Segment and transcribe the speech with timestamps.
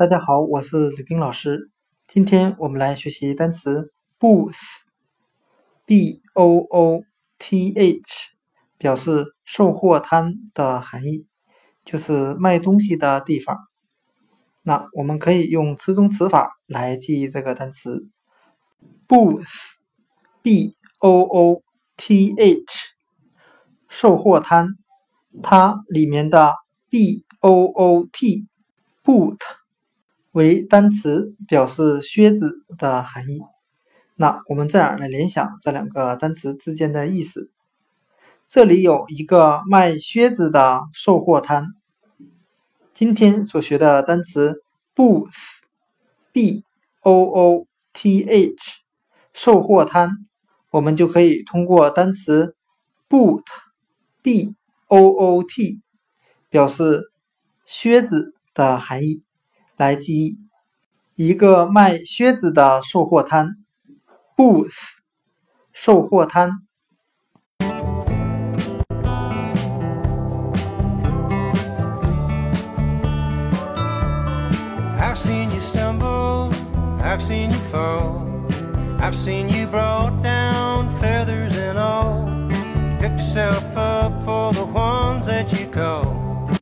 [0.00, 1.70] 大家好，我是吕冰老师。
[2.06, 7.02] 今天我们来学习单词 booth，b o o
[7.38, 8.00] t h，
[8.78, 11.26] 表示售货摊的含义，
[11.84, 13.58] 就是卖东西的地方。
[14.62, 18.08] 那我们可以用词中词法来记忆这个单词
[19.06, 21.62] booth，b o o
[21.98, 22.64] t h，
[23.86, 24.68] 售货摊，
[25.42, 26.54] 它里面的
[26.88, 28.48] b o o t
[29.04, 29.36] boot。
[30.32, 33.40] 为单词表示靴子的含义。
[34.16, 37.50] 那我们这样来联想这两个单词之间的意思。
[38.46, 41.66] 这里有一个卖靴子的售货摊。
[42.92, 44.62] 今天所学的单词
[44.94, 46.64] booth，b
[47.00, 48.54] o o t h，
[49.32, 50.10] 售货摊，
[50.70, 52.54] 我们就可以通过单词
[53.08, 54.54] boot，b
[54.88, 55.80] o o t，
[56.50, 57.10] 表示
[57.64, 59.22] 靴子的含义。
[59.80, 60.26] 来记
[61.16, 63.56] 忆一个卖靴子的售货摊
[64.36, 64.98] ，booth，
[65.72, 66.66] 售货摊。
[74.98, 76.52] I've seen you stumble,
[77.02, 78.26] I've seen you fall,
[79.00, 82.28] I've seen you brought down feathers and all.
[83.00, 86.28] Picked yourself up for the ones that you call.